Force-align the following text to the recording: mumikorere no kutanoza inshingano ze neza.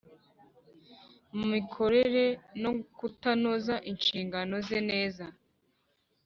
mumikorere 1.35 2.25
no 2.63 2.71
kutanoza 2.97 3.75
inshingano 3.91 4.55
ze 4.67 4.79
neza. 4.89 5.25